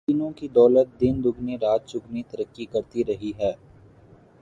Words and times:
تینوں 0.07 0.31
کی 0.31 0.47
دولت 0.47 0.87
دن 1.01 1.15
دگنی 1.23 1.57
رات 1.57 1.81
چوگنی 1.85 2.23
ترقی 2.23 2.65
کرتی 2.65 3.03
رہی 3.03 3.31
ہے۔ 3.39 3.53